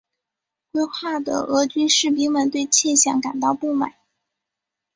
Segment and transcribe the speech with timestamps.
[0.71, 3.93] 归化的俄军士兵们对欠饷感到不满。